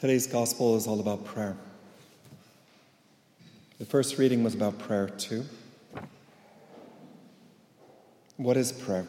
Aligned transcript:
Today's 0.00 0.26
gospel 0.26 0.76
is 0.76 0.86
all 0.86 0.98
about 0.98 1.26
prayer. 1.26 1.58
The 3.78 3.84
first 3.84 4.16
reading 4.16 4.42
was 4.42 4.54
about 4.54 4.78
prayer, 4.78 5.10
too. 5.10 5.44
What 8.38 8.56
is 8.56 8.72
prayer? 8.72 9.06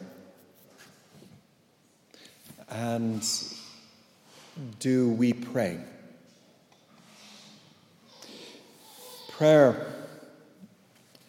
And 2.68 3.26
do 4.80 5.08
we 5.08 5.32
pray? 5.32 5.78
Prayer 9.30 9.94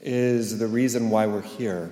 is 0.02 0.60
the 0.60 0.68
reason 0.68 1.10
why 1.10 1.26
we're 1.26 1.40
here. 1.42 1.90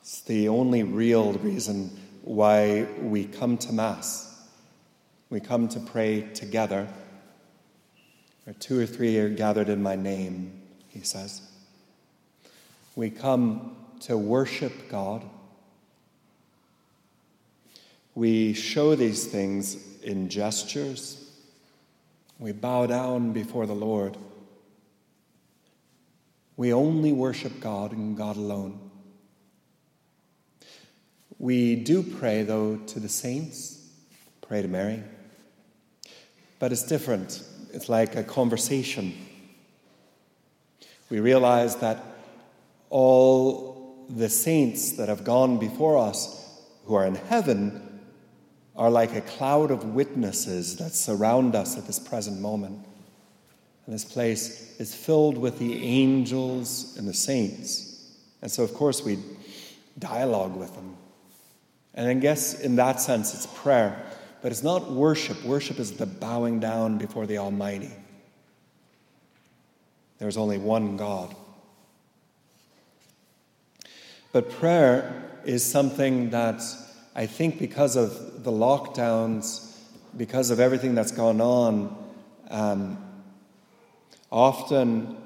It's 0.00 0.22
the 0.22 0.48
only 0.48 0.82
real 0.82 1.34
reason 1.34 1.90
why 2.22 2.86
we 3.02 3.26
come 3.26 3.58
to 3.58 3.72
Mass. 3.74 4.35
We 5.28 5.40
come 5.40 5.68
to 5.68 5.80
pray 5.80 6.22
together. 6.34 6.88
Where 8.44 8.54
two 8.54 8.78
or 8.78 8.86
three 8.86 9.18
are 9.18 9.28
gathered 9.28 9.68
in 9.68 9.82
my 9.82 9.96
name, 9.96 10.62
he 10.88 11.00
says. 11.00 11.42
We 12.94 13.10
come 13.10 13.76
to 14.02 14.16
worship 14.16 14.88
God. 14.88 15.22
We 18.14 18.54
show 18.54 18.94
these 18.94 19.26
things 19.26 19.76
in 20.02 20.28
gestures. 20.28 21.28
We 22.38 22.52
bow 22.52 22.86
down 22.86 23.32
before 23.32 23.66
the 23.66 23.74
Lord. 23.74 24.16
We 26.56 26.72
only 26.72 27.12
worship 27.12 27.60
God 27.60 27.92
and 27.92 28.16
God 28.16 28.36
alone. 28.36 28.78
We 31.38 31.74
do 31.76 32.02
pray, 32.02 32.44
though, 32.44 32.76
to 32.76 33.00
the 33.00 33.08
saints, 33.08 33.86
pray 34.40 34.62
to 34.62 34.68
Mary. 34.68 35.02
But 36.66 36.72
it's 36.72 36.82
different. 36.82 37.44
It's 37.72 37.88
like 37.88 38.16
a 38.16 38.24
conversation. 38.24 39.14
We 41.10 41.20
realize 41.20 41.76
that 41.76 42.02
all 42.90 44.04
the 44.10 44.28
saints 44.28 44.94
that 44.96 45.08
have 45.08 45.22
gone 45.22 45.60
before 45.60 45.96
us 45.96 46.60
who 46.86 46.96
are 46.96 47.06
in 47.06 47.14
heaven 47.14 48.00
are 48.74 48.90
like 48.90 49.14
a 49.14 49.20
cloud 49.20 49.70
of 49.70 49.94
witnesses 49.94 50.78
that 50.78 50.92
surround 50.92 51.54
us 51.54 51.78
at 51.78 51.86
this 51.86 52.00
present 52.00 52.40
moment. 52.40 52.84
And 53.86 53.94
this 53.94 54.04
place 54.04 54.74
is 54.80 54.92
filled 54.92 55.38
with 55.38 55.60
the 55.60 55.84
angels 55.84 56.96
and 56.98 57.06
the 57.06 57.14
saints. 57.14 58.12
And 58.42 58.50
so, 58.50 58.64
of 58.64 58.74
course, 58.74 59.04
we 59.04 59.20
dialogue 60.00 60.56
with 60.56 60.74
them. 60.74 60.96
And 61.94 62.08
I 62.08 62.14
guess 62.14 62.58
in 62.58 62.74
that 62.74 63.00
sense, 63.00 63.34
it's 63.34 63.46
prayer. 63.46 64.04
But 64.46 64.52
it's 64.52 64.62
not 64.62 64.92
worship. 64.92 65.42
Worship 65.42 65.80
is 65.80 65.96
the 65.96 66.06
bowing 66.06 66.60
down 66.60 66.98
before 66.98 67.26
the 67.26 67.38
Almighty. 67.38 67.90
There's 70.18 70.36
only 70.36 70.56
one 70.56 70.96
God. 70.96 71.34
But 74.30 74.48
prayer 74.48 75.40
is 75.44 75.64
something 75.64 76.30
that 76.30 76.62
I 77.16 77.26
think 77.26 77.58
because 77.58 77.96
of 77.96 78.44
the 78.44 78.52
lockdowns, 78.52 79.78
because 80.16 80.50
of 80.50 80.60
everything 80.60 80.94
that's 80.94 81.10
gone 81.10 81.40
on, 81.40 81.96
um, 82.48 83.04
often 84.30 85.16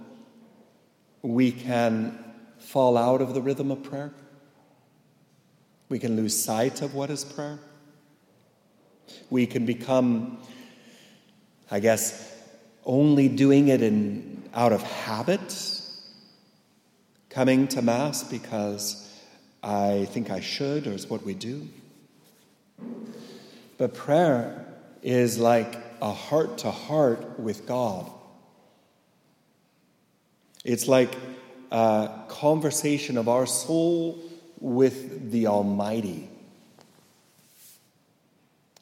we 1.20 1.52
can 1.52 2.18
fall 2.56 2.96
out 2.96 3.20
of 3.20 3.34
the 3.34 3.42
rhythm 3.42 3.70
of 3.70 3.82
prayer. 3.82 4.14
We 5.90 5.98
can 5.98 6.16
lose 6.16 6.42
sight 6.42 6.80
of 6.80 6.94
what 6.94 7.10
is 7.10 7.22
prayer. 7.22 7.58
We 9.28 9.46
can 9.46 9.66
become, 9.66 10.38
I 11.70 11.80
guess, 11.80 12.34
only 12.84 13.28
doing 13.28 13.68
it 13.68 13.82
in, 13.82 14.42
out 14.54 14.72
of 14.72 14.82
habit, 14.82 15.80
coming 17.28 17.68
to 17.68 17.82
Mass 17.82 18.24
because 18.24 19.06
I 19.62 20.06
think 20.10 20.30
I 20.30 20.40
should, 20.40 20.86
or 20.86 20.92
it's 20.92 21.08
what 21.08 21.24
we 21.24 21.34
do. 21.34 21.68
But 23.78 23.94
prayer 23.94 24.66
is 25.02 25.38
like 25.38 25.76
a 26.02 26.12
heart 26.12 26.58
to 26.58 26.70
heart 26.70 27.38
with 27.38 27.66
God. 27.66 28.10
It's 30.64 30.88
like 30.88 31.14
a 31.70 32.10
conversation 32.28 33.16
of 33.16 33.28
our 33.28 33.46
soul 33.46 34.18
with 34.58 35.30
the 35.30 35.46
Almighty. 35.46 36.29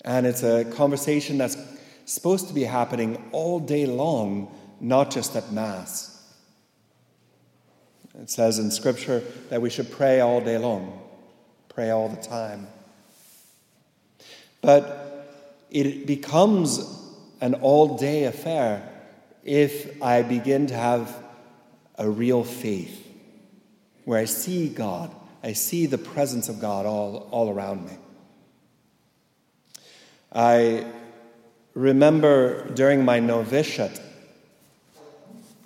And 0.04 0.26
it's 0.26 0.42
a 0.42 0.64
conversation 0.64 1.38
that's 1.38 1.56
supposed 2.04 2.48
to 2.48 2.54
be 2.54 2.64
happening 2.64 3.22
all 3.32 3.60
day 3.60 3.86
long, 3.86 4.54
not 4.80 5.10
just 5.10 5.36
at 5.36 5.52
Mass. 5.52 6.14
It 8.20 8.30
says 8.30 8.58
in 8.58 8.70
Scripture 8.70 9.22
that 9.50 9.62
we 9.62 9.70
should 9.70 9.90
pray 9.90 10.20
all 10.20 10.40
day 10.40 10.58
long, 10.58 11.00
pray 11.68 11.90
all 11.90 12.08
the 12.08 12.20
time. 12.20 12.66
But 14.60 15.26
it 15.70 16.06
becomes 16.06 16.80
an 17.40 17.54
all 17.54 17.96
day 17.96 18.24
affair 18.24 18.88
if 19.44 20.02
I 20.02 20.22
begin 20.22 20.66
to 20.68 20.74
have 20.74 21.14
a 21.96 22.08
real 22.08 22.44
faith 22.44 23.06
where 24.04 24.18
I 24.18 24.24
see 24.24 24.68
God, 24.68 25.14
I 25.42 25.52
see 25.52 25.86
the 25.86 25.98
presence 25.98 26.48
of 26.48 26.60
God 26.60 26.86
all, 26.86 27.28
all 27.30 27.50
around 27.50 27.86
me. 27.86 27.92
I 30.32 30.84
remember 31.74 32.68
during 32.74 33.04
my 33.04 33.18
novitiate, 33.18 34.00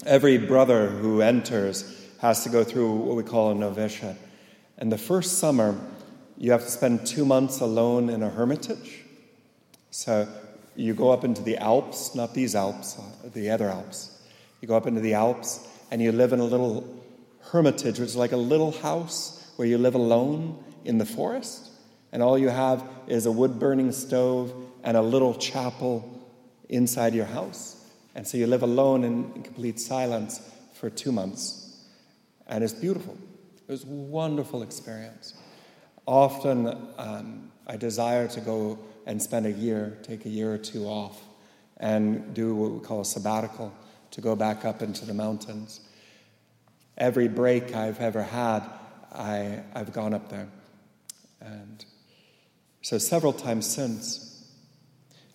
every 0.07 0.39
brother 0.39 0.89
who 0.89 1.21
enters 1.21 2.09
has 2.21 2.45
to 2.45 2.49
go 2.49 2.63
through 2.63 2.93
what 2.93 3.17
we 3.17 3.25
call 3.25 3.51
a 3.51 3.55
novitiate. 3.55 4.17
And 4.79 4.93
the 4.93 4.99
first 4.99 5.39
summer, 5.39 5.77
you 6.39 6.53
have 6.53 6.63
to 6.63 6.71
spend 6.71 7.07
two 7.07 7.25
months 7.25 7.61
alone 7.61 8.09
in 8.09 8.23
a 8.23 8.31
hermitage. 8.31 9.01
So 9.91 10.29
you 10.77 10.95
go 10.95 11.11
up 11.11 11.25
into 11.25 11.43
the 11.43 11.59
Alps, 11.59 12.15
not 12.15 12.33
these 12.33 12.55
Alps, 12.55 12.99
uh, 12.99 13.29
the 13.35 13.51
other 13.51 13.69
Alps. 13.69 14.23
You 14.61 14.69
go 14.69 14.77
up 14.77 14.87
into 14.87 15.01
the 15.01 15.15
Alps 15.15 15.67
and 15.91 16.01
you 16.01 16.13
live 16.13 16.33
in 16.33 16.39
a 16.39 16.45
little 16.45 16.89
hermitage, 17.41 17.99
which 17.99 18.11
is 18.11 18.17
like 18.17 18.33
a 18.33 18.37
little 18.37 18.71
house 18.71 19.53
where 19.57 19.67
you 19.67 19.77
live 19.77 19.97
alone 19.97 20.63
in 20.85 20.99
the 20.99 21.05
forest 21.05 21.72
and 22.13 22.23
all 22.23 22.39
you 22.39 22.51
have 22.51 22.85
is 23.07 23.27
a 23.27 23.33
wood 23.33 23.59
burning 23.59 23.91
stove 23.91 24.55
and 24.85 24.97
a 24.97 25.03
little 25.03 25.35
chapel 25.35 26.09
inside 26.69 27.15
your 27.15 27.25
house. 27.25 27.85
And 28.15 28.27
so 28.27 28.37
you 28.37 28.47
live 28.47 28.63
alone 28.63 29.05
in 29.05 29.43
complete 29.43 29.81
silence 29.81 30.41
for 30.75 30.91
two 30.91 31.13
months. 31.13 31.83
And 32.47 32.63
it's 32.63 32.75
beautiful. 32.75 33.17
It 33.67 33.71
was 33.71 33.85
a 33.85 33.87
wonderful 33.87 34.63
experience. 34.63 35.35
Often 36.07 36.77
um, 36.99 37.51
I 37.67 37.77
desire 37.77 38.29
to 38.29 38.41
go 38.41 38.79
and 39.07 39.23
spend 39.23 39.47
a 39.47 39.53
year, 39.53 39.99
take 40.03 40.27
a 40.27 40.29
year 40.29 40.53
or 40.53 40.59
two 40.59 40.85
off, 40.85 41.19
and 41.79 42.35
do 42.35 42.55
what 42.55 42.71
we 42.73 42.81
call 42.81 43.01
a 43.01 43.05
sabbatical 43.05 43.73
to 44.11 44.21
go 44.21 44.37
back 44.37 44.65
up 44.65 44.83
into 44.83 45.07
the 45.07 45.15
mountains. 45.15 45.81
Every 46.99 47.29
break 47.29 47.75
I've 47.75 48.01
ever 48.01 48.23
had, 48.23 48.63
I, 49.13 49.63
I've 49.75 49.93
gone 49.93 50.13
up 50.13 50.29
there. 50.29 50.49
And 51.41 51.85
so 52.83 52.99
several 52.99 53.33
times 53.33 53.67
since. 53.67 54.45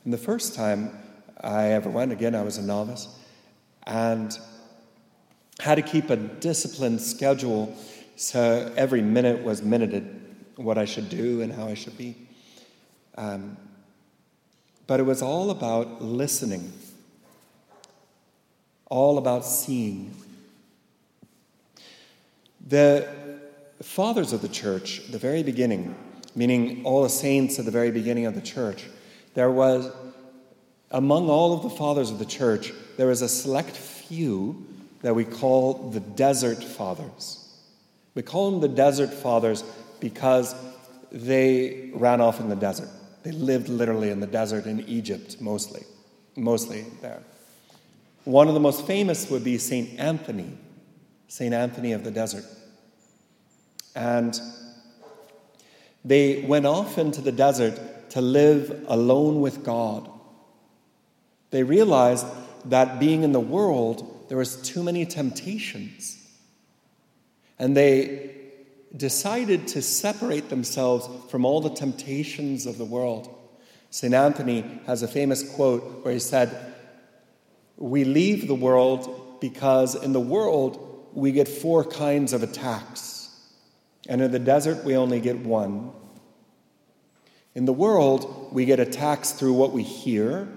And 0.03 0.13
the 0.13 0.17
first 0.17 0.53
time 0.53 0.91
I 1.41 1.69
ever 1.69 1.89
went, 1.89 2.11
again, 2.11 2.35
I 2.35 2.43
was 2.43 2.57
a 2.57 2.61
novice, 2.61 3.07
and 3.85 4.37
had 5.59 5.75
to 5.75 5.81
keep 5.81 6.09
a 6.09 6.15
disciplined 6.15 7.01
schedule 7.01 7.75
so 8.15 8.71
every 8.75 9.01
minute 9.01 9.43
was 9.43 9.61
minuted 9.61 10.13
what 10.55 10.77
I 10.77 10.85
should 10.85 11.09
do 11.09 11.41
and 11.41 11.53
how 11.53 11.67
I 11.67 11.75
should 11.75 11.97
be. 11.97 12.15
Um, 13.15 13.57
but 14.87 14.99
it 14.99 15.03
was 15.03 15.21
all 15.21 15.51
about 15.51 16.01
listening, 16.01 16.71
all 18.89 19.17
about 19.17 19.45
seeing. 19.45 20.15
The 22.67 23.07
fathers 23.81 24.33
of 24.33 24.41
the 24.41 24.49
church, 24.49 25.07
the 25.11 25.19
very 25.19 25.43
beginning, 25.43 25.95
meaning 26.37 26.85
all 26.85 27.01
the 27.01 27.09
saints 27.09 27.57
at 27.57 27.65
the 27.65 27.71
very 27.71 27.89
beginning 27.89 28.27
of 28.27 28.35
the 28.35 28.41
church, 28.41 28.85
there 29.33 29.49
was, 29.49 29.91
among 30.91 31.29
all 31.29 31.53
of 31.53 31.63
the 31.63 31.69
fathers 31.71 32.11
of 32.11 32.19
the 32.19 32.25
church, 32.25 32.71
there 32.95 33.07
was 33.07 33.23
a 33.23 33.27
select 33.27 33.75
few 33.75 34.63
that 35.01 35.15
we 35.15 35.25
call 35.25 35.89
the 35.89 35.99
desert 35.99 36.63
fathers. 36.63 37.43
We 38.13 38.21
call 38.21 38.51
them 38.51 38.61
the 38.61 38.67
desert 38.67 39.11
fathers 39.11 39.63
because 39.99 40.53
they 41.11 41.89
ran 41.95 42.21
off 42.21 42.39
in 42.39 42.49
the 42.49 42.55
desert. 42.55 42.89
They 43.23 43.31
lived 43.31 43.67
literally 43.67 44.11
in 44.11 44.19
the 44.19 44.27
desert 44.27 44.67
in 44.67 44.81
Egypt, 44.81 45.41
mostly, 45.41 45.83
mostly 46.35 46.85
there. 47.01 47.23
One 48.25 48.47
of 48.47 48.53
the 48.53 48.59
most 48.59 48.85
famous 48.85 49.27
would 49.31 49.43
be 49.43 49.57
St. 49.57 49.99
Anthony, 49.99 50.55
St. 51.29 51.53
Anthony 51.53 51.93
of 51.93 52.03
the 52.03 52.11
desert. 52.11 52.45
And 53.95 54.39
they 56.05 56.41
went 56.41 56.65
off 56.65 56.97
into 56.97 57.21
the 57.21 57.31
desert 57.31 58.09
to 58.11 58.21
live 58.21 58.85
alone 58.87 59.41
with 59.41 59.63
God 59.63 60.09
they 61.49 61.63
realized 61.63 62.25
that 62.65 62.99
being 62.99 63.23
in 63.23 63.31
the 63.31 63.39
world, 63.39 64.25
there 64.27 64.37
was 64.37 64.57
too 64.57 64.83
many 64.83 65.05
temptations. 65.05 66.17
And 67.57 67.75
they 67.75 68.35
decided 68.95 69.67
to 69.69 69.81
separate 69.81 70.49
themselves 70.49 71.09
from 71.31 71.45
all 71.45 71.61
the 71.61 71.73
temptations 71.73 72.65
of 72.65 72.77
the 72.77 72.85
world. 72.85 73.33
St. 73.89 74.13
Anthony 74.13 74.65
has 74.85 75.01
a 75.01 75.07
famous 75.07 75.49
quote 75.55 76.03
where 76.03 76.13
he 76.13 76.19
said, 76.19 76.73
We 77.77 78.03
leave 78.03 78.47
the 78.47 78.55
world 78.55 79.39
because 79.39 79.95
in 79.95 80.11
the 80.11 80.19
world 80.19 81.09
we 81.13 81.31
get 81.31 81.47
four 81.47 81.85
kinds 81.85 82.33
of 82.33 82.43
attacks, 82.43 83.16
and 84.07 84.21
in 84.21 84.31
the 84.31 84.39
desert 84.39 84.83
we 84.83 84.95
only 84.95 85.19
get 85.19 85.37
one. 85.37 85.91
In 87.55 87.65
the 87.65 87.73
world, 87.73 88.49
we 88.53 88.65
get 88.65 88.79
attacks 88.79 89.31
through 89.31 89.53
what 89.53 89.71
we 89.71 89.83
hear, 89.83 90.47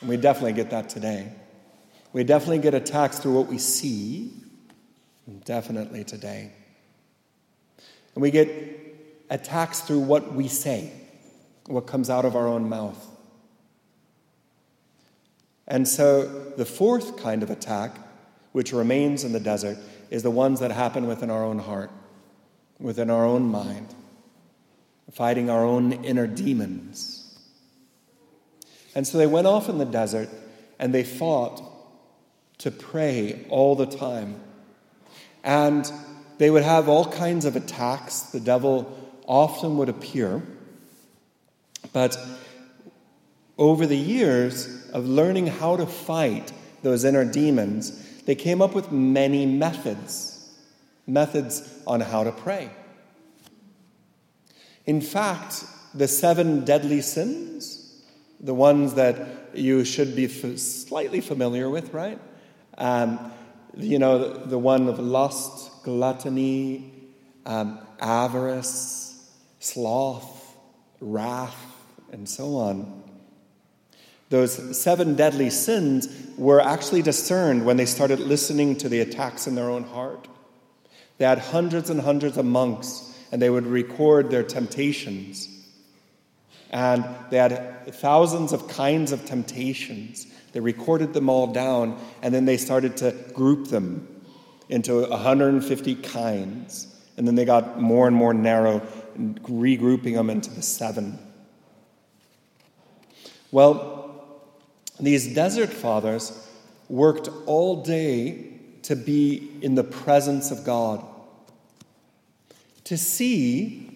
and 0.00 0.08
we 0.08 0.16
definitely 0.16 0.54
get 0.54 0.70
that 0.70 0.88
today. 0.88 1.32
We 2.12 2.24
definitely 2.24 2.58
get 2.58 2.74
attacks 2.74 3.18
through 3.18 3.34
what 3.34 3.46
we 3.46 3.58
see, 3.58 4.32
definitely 5.44 6.04
today. 6.04 6.52
And 8.14 8.22
we 8.22 8.30
get 8.30 8.48
attacks 9.28 9.80
through 9.80 10.00
what 10.00 10.32
we 10.34 10.48
say, 10.48 10.90
what 11.66 11.86
comes 11.86 12.10
out 12.10 12.24
of 12.24 12.34
our 12.34 12.48
own 12.48 12.68
mouth. 12.68 13.06
And 15.68 15.86
so 15.86 16.26
the 16.56 16.64
fourth 16.64 17.22
kind 17.22 17.44
of 17.44 17.50
attack, 17.50 17.96
which 18.52 18.72
remains 18.72 19.22
in 19.22 19.32
the 19.32 19.38
desert, 19.38 19.78
is 20.10 20.22
the 20.22 20.30
ones 20.30 20.60
that 20.60 20.72
happen 20.72 21.06
within 21.06 21.30
our 21.30 21.44
own 21.44 21.60
heart, 21.60 21.90
within 22.78 23.08
our 23.08 23.24
own 23.24 23.44
mind, 23.44 23.94
fighting 25.12 25.48
our 25.48 25.64
own 25.64 25.92
inner 26.04 26.26
demons. 26.26 27.38
And 28.94 29.06
so 29.06 29.18
they 29.18 29.26
went 29.26 29.46
off 29.46 29.68
in 29.68 29.78
the 29.78 29.84
desert 29.84 30.28
and 30.78 30.92
they 30.92 31.04
fought 31.04 31.62
to 32.58 32.70
pray 32.70 33.46
all 33.48 33.76
the 33.76 33.86
time. 33.86 34.40
And 35.44 35.90
they 36.38 36.50
would 36.50 36.62
have 36.64 36.88
all 36.88 37.04
kinds 37.04 37.44
of 37.44 37.54
attacks. 37.54 38.20
The 38.20 38.40
devil 38.40 38.98
often 39.26 39.76
would 39.76 39.88
appear. 39.88 40.42
But 41.92 42.18
over 43.56 43.86
the 43.86 43.96
years 43.96 44.90
of 44.90 45.06
learning 45.06 45.46
how 45.46 45.76
to 45.76 45.86
fight 45.86 46.52
those 46.82 47.04
inner 47.04 47.24
demons, 47.24 48.09
they 48.30 48.36
came 48.36 48.62
up 48.62 48.76
with 48.76 48.92
many 48.92 49.44
methods 49.44 50.52
methods 51.04 51.82
on 51.84 52.00
how 52.00 52.22
to 52.22 52.30
pray. 52.30 52.70
In 54.86 55.00
fact, 55.00 55.64
the 55.94 56.06
seven 56.06 56.64
deadly 56.64 57.00
sins, 57.00 58.04
the 58.38 58.54
ones 58.54 58.94
that 58.94 59.50
you 59.52 59.84
should 59.84 60.14
be 60.14 60.28
slightly 60.28 61.20
familiar 61.20 61.68
with, 61.68 61.92
right? 61.92 62.20
Um, 62.78 63.32
you 63.76 63.98
know, 63.98 64.18
the, 64.20 64.46
the 64.50 64.58
one 64.60 64.86
of 64.86 65.00
lust, 65.00 65.82
gluttony, 65.82 66.92
um, 67.46 67.80
avarice, 67.98 69.28
sloth, 69.58 70.54
wrath, 71.00 71.60
and 72.12 72.28
so 72.28 72.54
on. 72.54 72.99
Those 74.30 74.80
seven 74.80 75.16
deadly 75.16 75.50
sins 75.50 76.08
were 76.38 76.60
actually 76.60 77.02
discerned 77.02 77.66
when 77.66 77.76
they 77.76 77.84
started 77.84 78.20
listening 78.20 78.76
to 78.76 78.88
the 78.88 79.00
attacks 79.00 79.46
in 79.46 79.56
their 79.56 79.68
own 79.68 79.82
heart. 79.82 80.28
They 81.18 81.26
had 81.26 81.38
hundreds 81.38 81.90
and 81.90 82.00
hundreds 82.00 82.38
of 82.38 82.46
monks, 82.46 83.14
and 83.30 83.42
they 83.42 83.50
would 83.50 83.66
record 83.66 84.30
their 84.30 84.44
temptations. 84.44 85.48
And 86.70 87.04
they 87.30 87.38
had 87.38 87.92
thousands 87.94 88.52
of 88.52 88.68
kinds 88.68 89.10
of 89.10 89.26
temptations. 89.26 90.28
They 90.52 90.60
recorded 90.60 91.12
them 91.12 91.28
all 91.28 91.48
down, 91.48 92.00
and 92.22 92.32
then 92.32 92.44
they 92.44 92.56
started 92.56 92.96
to 92.98 93.10
group 93.34 93.68
them 93.68 94.06
into 94.68 95.00
150 95.08 95.94
kinds. 95.96 96.86
And 97.16 97.26
then 97.26 97.34
they 97.34 97.44
got 97.44 97.80
more 97.80 98.06
and 98.06 98.14
more 98.14 98.32
narrow, 98.32 98.80
regrouping 99.18 100.14
them 100.14 100.30
into 100.30 100.50
the 100.50 100.62
seven. 100.62 101.18
Well, 103.50 103.99
these 105.00 105.34
desert 105.34 105.70
fathers 105.70 106.48
worked 106.88 107.28
all 107.46 107.82
day 107.82 108.50
to 108.82 108.96
be 108.96 109.50
in 109.62 109.74
the 109.74 109.84
presence 109.84 110.50
of 110.50 110.64
God, 110.64 111.04
to 112.84 112.96
see 112.96 113.90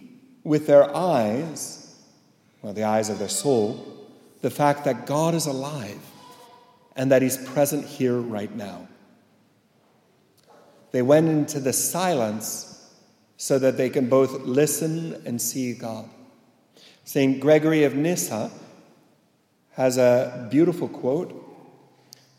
with 0.45 0.67
their 0.67 0.95
eyes, 0.95 1.97
well, 2.63 2.73
the 2.73 2.85
eyes 2.85 3.09
of 3.11 3.19
their 3.19 3.29
soul, 3.29 3.85
the 4.43 4.51
fact 4.51 4.85
that 4.85 5.07
God 5.07 5.35
is 5.35 5.47
alive 5.47 5.99
and 6.97 7.11
that 7.11 7.23
He's 7.23 7.37
present 7.37 7.85
here 7.87 8.19
right 8.19 8.55
now. 8.55 8.87
They 10.93 11.03
went 11.03 11.29
into 11.29 11.59
the 11.59 11.73
silence 11.73 12.71
so 13.37 13.59
that 13.59 13.77
they 13.77 13.91
can 13.91 14.09
both 14.09 14.43
listen 14.43 15.21
and 15.27 15.41
see 15.41 15.73
God. 15.73 16.09
St. 17.05 17.41
Gregory 17.41 17.85
of 17.85 17.95
Nyssa 17.95 18.51
has 19.75 19.99
a 19.99 20.49
beautiful 20.51 20.89
quote 20.89 21.41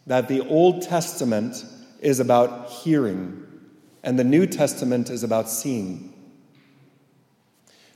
that 0.08 0.28
the 0.28 0.42
Old 0.42 0.82
Testament 0.82 1.66
is 2.00 2.20
about 2.20 2.70
hearing 2.70 3.42
and 4.04 4.20
the 4.20 4.24
New 4.24 4.46
Testament 4.46 5.10
is 5.10 5.24
about 5.24 5.50
seeing. 5.50 6.14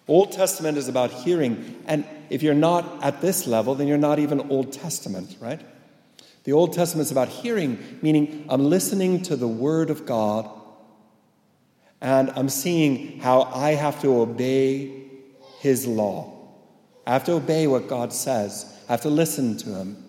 Old 0.07 0.31
Testament 0.31 0.75
is 0.75 0.87
about 0.87 1.11
hearing, 1.11 1.83
and 1.85 2.03
if 2.31 2.41
you're 2.41 2.55
not 2.55 3.03
at 3.03 3.21
this 3.21 3.45
level, 3.45 3.75
then 3.75 3.87
you're 3.87 3.97
not 3.99 4.17
even 4.17 4.49
Old 4.49 4.73
Testament, 4.73 5.37
right? 5.39 5.61
The 6.45 6.53
Old 6.53 6.73
Testament 6.73 7.05
is 7.05 7.11
about 7.11 7.27
hearing, 7.27 7.99
meaning 8.01 8.45
I'm 8.49 8.65
listening 8.65 9.21
to 9.23 9.35
the 9.35 9.47
Word 9.47 9.91
of 9.91 10.07
God 10.07 10.49
and 12.01 12.31
I'm 12.35 12.49
seeing 12.49 13.19
how 13.19 13.43
I 13.43 13.71
have 13.71 14.01
to 14.01 14.21
obey 14.21 15.03
His 15.59 15.85
law. 15.85 16.33
I 17.05 17.13
have 17.13 17.25
to 17.25 17.33
obey 17.33 17.67
what 17.67 17.87
God 17.87 18.13
says, 18.13 18.65
I 18.89 18.93
have 18.93 19.01
to 19.01 19.09
listen 19.09 19.55
to 19.57 19.69
Him. 19.69 20.03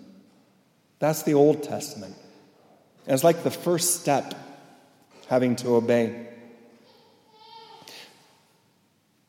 That's 0.97 1.21
the 1.21 1.35
Old 1.35 1.61
Testament. 1.61 2.15
And 3.05 3.13
it's 3.13 3.23
like 3.23 3.43
the 3.43 3.51
first 3.51 4.01
step, 4.01 4.33
having 5.27 5.55
to 5.57 5.75
obey. 5.75 6.27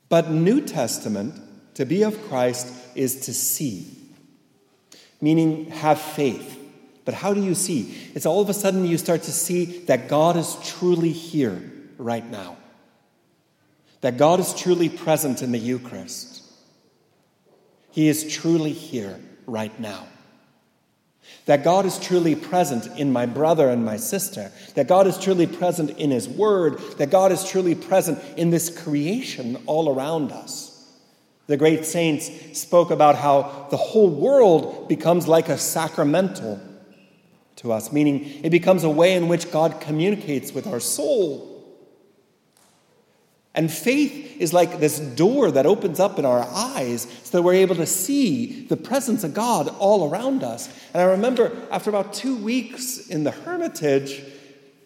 But 0.08 0.30
New 0.30 0.62
Testament, 0.62 1.34
to 1.74 1.84
be 1.84 2.02
of 2.02 2.20
Christ, 2.28 2.74
is 2.94 3.26
to 3.26 3.34
see, 3.34 3.86
meaning 5.20 5.66
have 5.66 6.00
faith. 6.00 6.58
But 7.04 7.14
how 7.14 7.34
do 7.34 7.42
you 7.42 7.54
see? 7.54 7.94
It's 8.14 8.26
all 8.26 8.40
of 8.40 8.48
a 8.48 8.54
sudden 8.54 8.86
you 8.86 8.96
start 8.96 9.22
to 9.24 9.32
see 9.32 9.64
that 9.84 10.08
God 10.08 10.36
is 10.36 10.56
truly 10.64 11.12
here 11.12 11.62
right 11.98 12.28
now, 12.30 12.56
that 14.00 14.16
God 14.16 14.40
is 14.40 14.54
truly 14.54 14.88
present 14.88 15.42
in 15.42 15.52
the 15.52 15.58
Eucharist. 15.58 16.42
He 17.90 18.08
is 18.08 18.34
truly 18.34 18.72
here 18.72 19.20
right 19.52 19.78
now. 19.78 20.06
That 21.46 21.62
God 21.62 21.86
is 21.86 21.98
truly 21.98 22.34
present 22.34 22.86
in 22.98 23.12
my 23.12 23.26
brother 23.26 23.68
and 23.68 23.84
my 23.84 23.96
sister. 23.96 24.50
That 24.74 24.88
God 24.88 25.06
is 25.06 25.18
truly 25.18 25.46
present 25.46 25.90
in 25.98 26.10
His 26.10 26.28
Word. 26.28 26.78
That 26.98 27.10
God 27.10 27.30
is 27.30 27.44
truly 27.44 27.74
present 27.74 28.18
in 28.36 28.50
this 28.50 28.70
creation 28.82 29.62
all 29.66 29.94
around 29.94 30.32
us. 30.32 30.70
The 31.48 31.56
great 31.56 31.84
saints 31.84 32.58
spoke 32.58 32.90
about 32.90 33.16
how 33.16 33.66
the 33.70 33.76
whole 33.76 34.08
world 34.08 34.88
becomes 34.88 35.28
like 35.28 35.48
a 35.48 35.58
sacramental 35.58 36.60
to 37.56 37.72
us, 37.72 37.92
meaning 37.92 38.44
it 38.44 38.50
becomes 38.50 38.84
a 38.84 38.90
way 38.90 39.14
in 39.14 39.28
which 39.28 39.52
God 39.52 39.80
communicates 39.80 40.52
with 40.52 40.66
our 40.66 40.80
soul. 40.80 41.51
And 43.54 43.70
faith 43.70 44.36
is 44.40 44.52
like 44.52 44.80
this 44.80 44.98
door 44.98 45.50
that 45.50 45.66
opens 45.66 46.00
up 46.00 46.18
in 46.18 46.24
our 46.24 46.40
eyes 46.40 47.06
so 47.24 47.36
that 47.36 47.42
we're 47.42 47.54
able 47.54 47.74
to 47.76 47.86
see 47.86 48.64
the 48.64 48.78
presence 48.78 49.24
of 49.24 49.34
God 49.34 49.68
all 49.78 50.10
around 50.10 50.42
us. 50.42 50.68
And 50.94 51.02
I 51.02 51.04
remember 51.04 51.52
after 51.70 51.90
about 51.90 52.14
two 52.14 52.36
weeks 52.36 53.08
in 53.08 53.24
the 53.24 53.30
hermitage, 53.30 54.22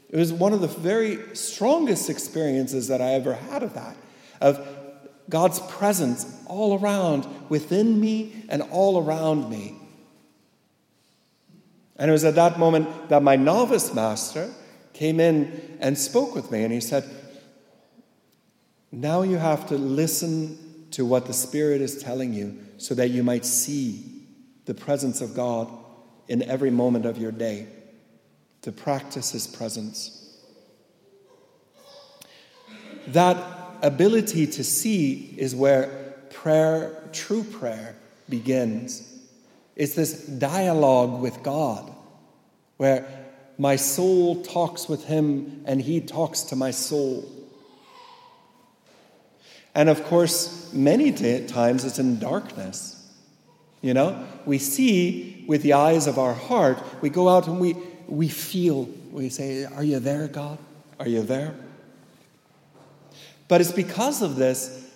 it 0.09 0.17
was 0.17 0.33
one 0.33 0.53
of 0.53 0.61
the 0.61 0.67
very 0.67 1.37
strongest 1.37 2.11
experiences 2.11 2.89
that 2.89 3.01
I 3.01 3.13
ever 3.13 3.35
had 3.35 3.63
of 3.63 3.75
that, 3.75 3.97
of 4.41 4.67
God's 5.29 5.61
presence 5.61 6.27
all 6.47 6.79
around, 6.81 7.27
within 7.49 8.01
me 8.01 8.45
and 8.49 8.63
all 8.63 9.03
around 9.03 9.49
me. 9.49 9.77
And 11.97 12.09
it 12.09 12.13
was 12.13 12.25
at 12.25 12.35
that 12.35 12.59
moment 12.59 13.09
that 13.09 13.23
my 13.23 13.37
novice 13.37 13.95
master 13.95 14.53
came 14.93 15.19
in 15.19 15.77
and 15.81 15.97
spoke 15.97 16.35
with 16.35 16.51
me, 16.51 16.63
and 16.63 16.73
he 16.73 16.81
said, 16.81 17.05
Now 18.97 19.21
you 19.21 19.37
have 19.37 19.69
to 19.69 19.77
listen 19.77 20.57
to 20.93 21.05
what 21.05 21.27
the 21.27 21.35
Spirit 21.35 21.83
is 21.83 22.03
telling 22.03 22.33
you 22.33 22.57
so 22.79 22.95
that 22.95 23.11
you 23.11 23.23
might 23.23 23.45
see 23.45 24.23
the 24.65 24.73
presence 24.73 25.21
of 25.21 25.35
God 25.35 25.71
in 26.29 26.43
every 26.43 26.71
moment 26.71 27.05
of 27.05 27.19
your 27.19 27.31
day, 27.31 27.69
to 28.63 28.73
practice 28.73 29.33
His 29.33 29.47
presence. 29.47 30.39
That 33.09 33.37
ability 33.83 34.47
to 34.47 34.65
see 34.65 35.35
is 35.37 35.55
where 35.55 36.15
prayer, 36.31 37.11
true 37.13 37.45
prayer, 37.45 37.97
begins. 38.31 39.07
It's 39.77 39.95
this 39.95 40.25
dialogue 40.27 41.21
with 41.21 41.43
God 41.43 41.93
where 42.79 43.07
my 43.59 43.77
soul 43.77 44.43
talks 44.43 44.89
with 44.89 45.05
him 45.05 45.65
and 45.67 45.83
he 45.83 46.01
talks 46.01 46.43
to 46.45 46.57
my 46.57 46.71
soul. 46.71 47.31
And 49.77 49.91
of 49.91 50.03
course, 50.05 50.73
many 50.73 51.13
times 51.13 51.85
it's 51.85 51.99
in 51.99 52.19
darkness. 52.19 52.95
You 53.83 53.93
know, 53.93 54.27
we 54.47 54.59
see 54.59 55.45
with 55.47 55.63
the 55.63 55.75
eyes 55.75 56.07
of 56.07 56.19
our 56.19 56.33
heart, 56.33 56.83
we 57.03 57.11
go 57.11 57.29
out 57.29 57.47
and 57.47 57.61
we, 57.61 57.77
we 58.09 58.27
feel, 58.27 58.89
we 59.13 59.29
say, 59.29 59.67
Are 59.67 59.85
you 59.85 59.99
there, 59.99 60.29
God? 60.29 60.59
Are 60.99 61.07
you 61.07 61.21
there? 61.21 61.55
But 63.49 63.61
it's 63.61 63.71
because 63.71 64.23
of 64.23 64.37
this 64.37 64.91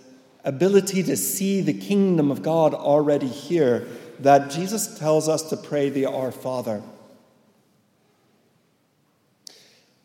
ability 0.44 1.02
to 1.02 1.16
see 1.16 1.60
the 1.60 1.74
kingdom 1.74 2.30
of 2.30 2.42
God 2.42 2.72
already 2.72 3.28
here 3.28 3.86
that 4.20 4.50
Jesus 4.50 4.98
tells 4.98 5.28
us 5.28 5.42
to 5.50 5.58
pray 5.58 5.90
the 5.90 6.06
Our 6.06 6.32
Father. 6.32 6.82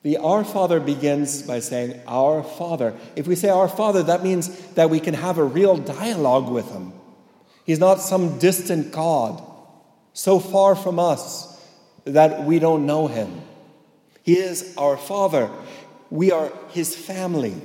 The 0.06 0.18
Our 0.18 0.44
Father 0.44 0.80
begins 0.80 1.42
by 1.42 1.60
saying, 1.62 2.00
Our 2.08 2.44
Father. 2.44 2.94
If 3.16 3.26
we 3.26 3.34
say 3.34 3.50
Our 3.50 3.68
Father, 3.68 4.04
that 4.04 4.24
means 4.24 4.56
that 4.74 4.92
we 4.92 5.00
can 5.00 5.16
have 5.16 5.40
a 5.40 5.44
real 5.44 5.78
dialogue 5.78 6.48
with 6.48 6.72
Him. 6.72 6.94
He's 7.66 7.80
not 7.80 8.02
some 8.02 8.38
distant 8.38 8.92
God, 8.92 9.42
so 10.14 10.40
far 10.40 10.76
from 10.76 11.00
us 11.00 11.60
that 12.04 12.44
we 12.44 12.60
don't 12.60 12.86
know 12.86 13.08
Him. 13.08 13.42
He 14.22 14.38
is 14.38 14.76
our 14.78 14.96
Father. 14.96 15.50
We 16.12 16.32
are 16.32 16.54
His 16.70 16.96
family. 16.96 17.56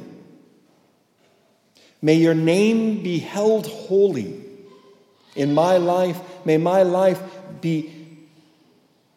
May 2.00 2.14
your 2.14 2.32
name 2.32 3.02
be 3.02 3.18
held 3.18 3.66
holy 3.66 4.42
in 5.36 5.52
my 5.52 5.76
life. 5.76 6.18
May 6.46 6.56
my 6.56 6.84
life 6.84 7.20
be 7.60 7.92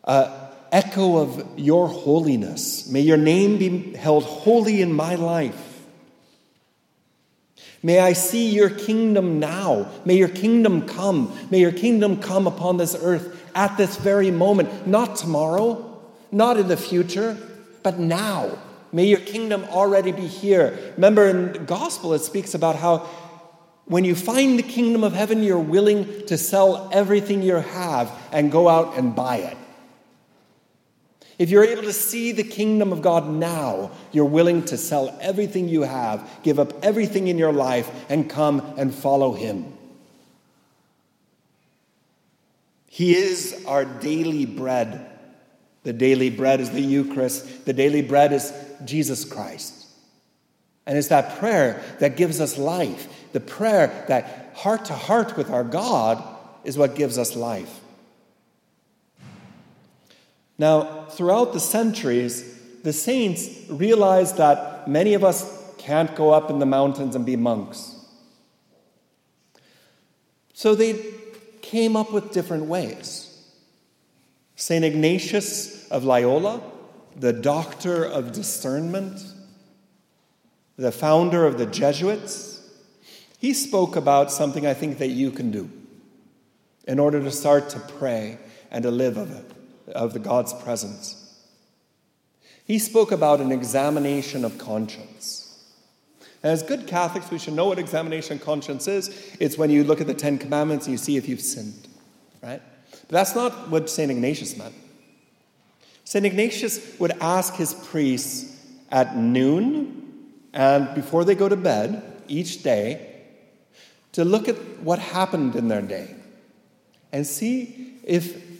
an 0.03 0.42
echo 0.73 1.17
of 1.17 1.57
your 1.57 1.87
holiness. 1.87 2.89
May 2.89 3.01
your 3.01 3.15
name 3.15 3.57
be 3.59 3.93
held 3.95 4.23
holy 4.23 4.81
in 4.81 4.91
my 4.91 5.15
life. 5.15 5.85
May 7.83 7.99
I 7.99 8.13
see 8.13 8.49
your 8.49 8.69
kingdom 8.69 9.39
now. 9.39 9.91
May 10.03 10.15
your 10.15 10.29
kingdom 10.29 10.87
come. 10.87 11.37
May 11.51 11.59
your 11.59 11.71
kingdom 11.71 12.19
come 12.19 12.47
upon 12.47 12.77
this 12.77 12.95
earth 12.99 13.39
at 13.53 13.77
this 13.77 13.97
very 13.97 14.31
moment, 14.31 14.87
not 14.87 15.15
tomorrow, 15.17 16.01
not 16.31 16.57
in 16.57 16.67
the 16.67 16.77
future, 16.77 17.37
but 17.83 17.99
now. 17.99 18.57
May 18.91 19.05
your 19.05 19.19
kingdom 19.19 19.65
already 19.65 20.11
be 20.11 20.27
here. 20.27 20.77
Remember 20.95 21.27
in 21.27 21.53
the 21.53 21.59
gospel, 21.59 22.13
it 22.13 22.19
speaks 22.19 22.53
about 22.55 22.77
how 22.77 22.99
when 23.85 24.05
you 24.05 24.15
find 24.15 24.57
the 24.57 24.63
kingdom 24.63 25.03
of 25.03 25.13
heaven, 25.13 25.43
you're 25.43 25.59
willing 25.59 26.25
to 26.27 26.37
sell 26.37 26.89
everything 26.93 27.43
you 27.43 27.55
have 27.55 28.11
and 28.31 28.51
go 28.51 28.69
out 28.69 28.97
and 28.97 29.13
buy 29.13 29.37
it. 29.37 29.57
If 31.43 31.49
you're 31.49 31.65
able 31.65 31.83
to 31.83 31.91
see 31.91 32.31
the 32.31 32.45
kingdom 32.45 32.93
of 32.93 33.01
God 33.01 33.27
now, 33.27 33.91
you're 34.13 34.23
willing 34.23 34.63
to 34.63 34.77
sell 34.77 35.13
everything 35.19 35.67
you 35.67 35.81
have, 35.81 36.25
give 36.41 36.57
up 36.57 36.71
everything 36.81 37.27
in 37.27 37.37
your 37.37 37.51
life, 37.51 37.91
and 38.07 38.29
come 38.29 38.61
and 38.77 38.95
follow 38.95 39.33
Him. 39.33 39.65
He 42.87 43.13
is 43.13 43.61
our 43.67 43.83
daily 43.83 44.45
bread. 44.45 45.05
The 45.83 45.91
daily 45.91 46.29
bread 46.29 46.61
is 46.61 46.69
the 46.69 46.79
Eucharist, 46.79 47.65
the 47.65 47.73
daily 47.73 48.01
bread 48.01 48.31
is 48.31 48.53
Jesus 48.85 49.25
Christ. 49.25 49.85
And 50.85 50.97
it's 50.97 51.09
that 51.09 51.39
prayer 51.39 51.83
that 51.99 52.15
gives 52.15 52.39
us 52.39 52.57
life. 52.57 53.05
The 53.33 53.41
prayer 53.41 54.05
that 54.07 54.53
heart 54.55 54.85
to 54.85 54.93
heart 54.93 55.35
with 55.35 55.49
our 55.49 55.65
God 55.65 56.23
is 56.63 56.77
what 56.77 56.95
gives 56.95 57.17
us 57.17 57.35
life. 57.35 57.81
Now, 60.57 61.05
throughout 61.05 61.53
the 61.53 61.59
centuries, 61.59 62.59
the 62.83 62.93
saints 62.93 63.49
realized 63.69 64.37
that 64.37 64.87
many 64.87 65.13
of 65.13 65.23
us 65.23 65.73
can't 65.77 66.15
go 66.15 66.31
up 66.31 66.49
in 66.49 66.59
the 66.59 66.65
mountains 66.65 67.15
and 67.15 67.25
be 67.25 67.35
monks. 67.35 67.95
So 70.53 70.75
they 70.75 71.03
came 71.61 71.95
up 71.95 72.11
with 72.11 72.31
different 72.31 72.65
ways. 72.65 73.29
St. 74.55 74.85
Ignatius 74.85 75.89
of 75.89 76.03
Loyola, 76.03 76.61
the 77.15 77.33
doctor 77.33 78.03
of 78.03 78.31
discernment, 78.31 79.21
the 80.77 80.91
founder 80.91 81.45
of 81.45 81.57
the 81.57 81.65
Jesuits, 81.65 82.61
he 83.39 83.53
spoke 83.53 83.95
about 83.95 84.31
something 84.31 84.65
I 84.65 84.73
think 84.73 84.99
that 84.99 85.09
you 85.09 85.31
can 85.31 85.51
do 85.51 85.69
in 86.87 86.99
order 86.99 87.21
to 87.21 87.31
start 87.31 87.69
to 87.71 87.79
pray 87.79 88.37
and 88.71 88.83
to 88.83 88.91
live 88.91 89.17
of 89.17 89.31
it 89.31 89.62
of 89.87 90.13
the 90.13 90.19
God's 90.19 90.53
presence. 90.53 91.19
He 92.65 92.79
spoke 92.79 93.11
about 93.11 93.41
an 93.41 93.51
examination 93.51 94.45
of 94.45 94.57
conscience. 94.57 95.43
As 96.41 96.61
good 96.63 96.87
Catholics, 96.87 97.31
we 97.31 97.39
should 97.39 97.53
know 97.53 97.67
what 97.67 97.79
examination 97.79 98.37
of 98.37 98.43
conscience 98.43 98.87
is. 98.87 99.35
It's 99.39 99.57
when 99.57 99.69
you 99.69 99.83
look 99.83 100.01
at 100.01 100.07
the 100.07 100.13
Ten 100.13 100.37
Commandments 100.37 100.85
and 100.85 100.91
you 100.91 100.97
see 100.97 101.17
if 101.17 101.27
you've 101.27 101.41
sinned, 101.41 101.87
right? 102.41 102.61
But 102.91 103.09
that's 103.09 103.35
not 103.35 103.69
what 103.69 103.89
St. 103.89 104.11
Ignatius 104.11 104.57
meant. 104.57 104.75
St. 106.03 106.25
Ignatius 106.25 106.99
would 106.99 107.11
ask 107.21 107.55
his 107.55 107.73
priests 107.73 108.61
at 108.91 109.15
noon 109.15 110.03
and 110.53 110.93
before 110.93 111.25
they 111.25 111.35
go 111.35 111.49
to 111.49 111.55
bed 111.55 112.03
each 112.27 112.61
day 112.61 113.09
to 114.11 114.23
look 114.23 114.47
at 114.47 114.55
what 114.81 114.99
happened 114.99 115.55
in 115.55 115.67
their 115.67 115.81
day 115.81 116.13
and 117.11 117.25
see 117.25 117.95
if 118.03 118.52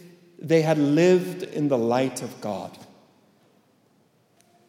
they 0.44 0.60
had 0.60 0.76
lived 0.76 1.42
in 1.42 1.68
the 1.68 1.78
light 1.78 2.22
of 2.22 2.40
God. 2.42 2.76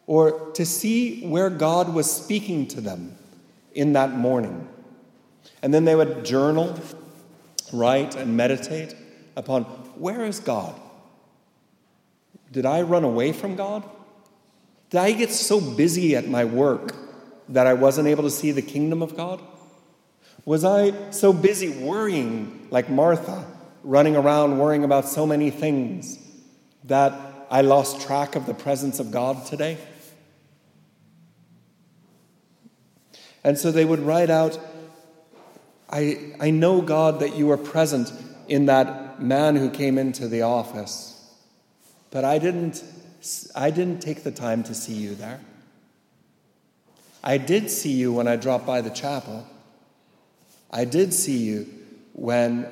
Or 0.06 0.50
to 0.54 0.64
see 0.64 1.26
where 1.26 1.50
God 1.50 1.92
was 1.92 2.10
speaking 2.10 2.66
to 2.68 2.80
them 2.80 3.16
in 3.74 3.92
that 3.92 4.12
morning. 4.12 4.68
And 5.62 5.74
then 5.74 5.84
they 5.84 5.94
would 5.94 6.24
journal, 6.24 6.78
write, 7.72 8.14
and 8.14 8.36
meditate 8.36 8.94
upon 9.36 9.64
where 9.98 10.24
is 10.24 10.40
God? 10.40 10.80
Did 12.52 12.64
I 12.64 12.80
run 12.82 13.04
away 13.04 13.32
from 13.32 13.54
God? 13.54 13.82
Did 14.88 15.00
I 15.00 15.12
get 15.12 15.30
so 15.30 15.60
busy 15.60 16.16
at 16.16 16.26
my 16.26 16.44
work 16.44 16.94
that 17.50 17.66
I 17.66 17.74
wasn't 17.74 18.08
able 18.08 18.22
to 18.22 18.30
see 18.30 18.50
the 18.50 18.62
kingdom 18.62 19.02
of 19.02 19.14
God? 19.14 19.42
Was 20.46 20.64
I 20.64 21.10
so 21.10 21.34
busy 21.34 21.68
worrying 21.68 22.68
like 22.70 22.88
Martha 22.88 23.44
running 23.86 24.16
around 24.16 24.58
worrying 24.58 24.82
about 24.82 25.08
so 25.08 25.24
many 25.24 25.48
things 25.48 26.18
that 26.84 27.14
I 27.48 27.60
lost 27.60 28.00
track 28.00 28.34
of 28.34 28.44
the 28.44 28.52
presence 28.52 28.98
of 28.98 29.12
God 29.12 29.46
today? 29.46 29.78
And 33.44 33.56
so 33.56 33.70
they 33.70 33.84
would 33.84 34.00
write 34.00 34.28
out, 34.28 34.58
I, 35.88 36.34
I 36.40 36.50
know, 36.50 36.82
God, 36.82 37.20
that 37.20 37.36
you 37.36 37.46
were 37.46 37.56
present 37.56 38.12
in 38.48 38.66
that 38.66 39.22
man 39.22 39.54
who 39.54 39.70
came 39.70 39.98
into 39.98 40.26
the 40.26 40.42
office, 40.42 41.32
but 42.10 42.24
I 42.24 42.38
didn't, 42.38 42.82
I 43.54 43.70
didn't 43.70 44.00
take 44.00 44.24
the 44.24 44.32
time 44.32 44.64
to 44.64 44.74
see 44.74 44.94
you 44.94 45.14
there. 45.14 45.40
I 47.22 47.38
did 47.38 47.70
see 47.70 47.92
you 47.92 48.12
when 48.12 48.26
I 48.26 48.34
dropped 48.34 48.66
by 48.66 48.80
the 48.80 48.90
chapel. 48.90 49.46
I 50.72 50.84
did 50.84 51.14
see 51.14 51.38
you 51.38 51.68
when 52.14 52.66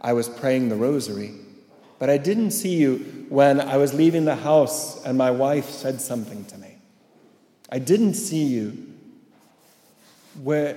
I 0.00 0.12
was 0.12 0.28
praying 0.28 0.68
the 0.68 0.76
rosary. 0.76 1.34
But 1.98 2.10
I 2.10 2.18
didn't 2.18 2.52
see 2.52 2.76
you 2.76 3.26
when 3.28 3.60
I 3.60 3.76
was 3.76 3.92
leaving 3.92 4.24
the 4.24 4.36
house 4.36 5.04
and 5.04 5.18
my 5.18 5.30
wife 5.30 5.68
said 5.68 6.00
something 6.00 6.44
to 6.46 6.58
me. 6.58 6.76
I 7.70 7.78
didn't 7.78 8.14
see 8.14 8.44
you. 8.44 8.94
Where, 10.42 10.76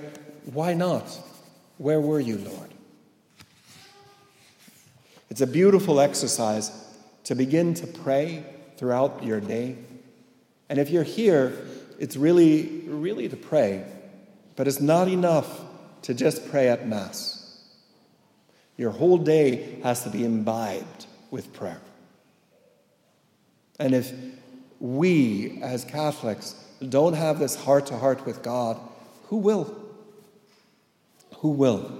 why 0.52 0.74
not? 0.74 1.06
Where 1.78 2.00
were 2.00 2.20
you, 2.20 2.38
Lord? 2.38 2.74
It's 5.30 5.40
a 5.40 5.46
beautiful 5.46 6.00
exercise 6.00 6.70
to 7.24 7.34
begin 7.34 7.74
to 7.74 7.86
pray 7.86 8.44
throughout 8.76 9.22
your 9.22 9.40
day. 9.40 9.78
And 10.68 10.78
if 10.78 10.90
you're 10.90 11.04
here, 11.04 11.66
it's 11.98 12.16
really, 12.16 12.82
really 12.86 13.28
to 13.28 13.36
pray. 13.36 13.84
But 14.56 14.68
it's 14.68 14.80
not 14.80 15.08
enough 15.08 15.60
to 16.02 16.14
just 16.14 16.50
pray 16.50 16.68
at 16.68 16.86
Mass. 16.86 17.41
Your 18.76 18.90
whole 18.90 19.18
day 19.18 19.80
has 19.82 20.02
to 20.04 20.10
be 20.10 20.24
imbibed 20.24 21.06
with 21.30 21.52
prayer. 21.52 21.80
And 23.78 23.94
if 23.94 24.12
we, 24.80 25.60
as 25.62 25.84
Catholics, 25.84 26.54
don't 26.88 27.14
have 27.14 27.38
this 27.38 27.54
heart 27.54 27.86
to 27.86 27.96
heart 27.96 28.24
with 28.26 28.42
God, 28.42 28.78
who 29.24 29.36
will? 29.36 29.74
Who 31.38 31.50
will? 31.50 31.90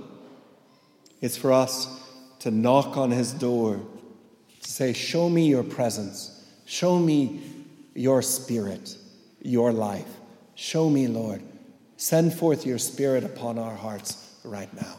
It's 1.20 1.36
for 1.36 1.52
us 1.52 1.88
to 2.40 2.50
knock 2.50 2.96
on 2.96 3.10
His 3.10 3.32
door, 3.32 3.80
to 4.62 4.70
say, 4.70 4.92
Show 4.92 5.28
me 5.28 5.48
your 5.48 5.62
presence, 5.62 6.44
show 6.66 6.98
me 6.98 7.40
your 7.94 8.22
spirit, 8.22 8.96
your 9.40 9.72
life. 9.72 10.08
Show 10.54 10.90
me, 10.90 11.06
Lord. 11.06 11.42
Send 11.96 12.34
forth 12.34 12.66
your 12.66 12.78
spirit 12.78 13.24
upon 13.24 13.58
our 13.58 13.74
hearts 13.74 14.36
right 14.44 14.72
now. 14.74 14.98